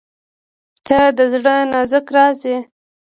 •ته 0.87 0.99
د 1.17 1.19
زړه 1.33 1.55
نازک 1.71 2.07
راز 2.15 2.39
یې. 2.49 2.57